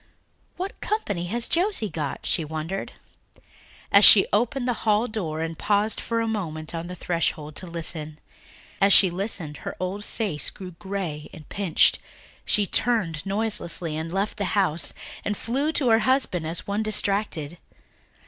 [0.57, 2.93] "What company has Josie got?" she wondered,
[3.91, 7.67] as she opened the hall door and paused for a moment on the threshold to
[7.67, 8.17] listen.
[8.81, 11.99] As she listened her old face grew grey and pinched;
[12.45, 14.91] she turned noiselessly and left the house,
[15.23, 17.59] and flew to her husband as one distracted.